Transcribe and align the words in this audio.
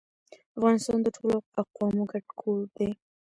افغانستان 0.57 0.99
د 1.03 1.07
ټولو 1.15 1.35
اقوامو 1.61 2.03
ګډ 2.11 2.25
کور 2.41 2.61
دی 2.77 2.89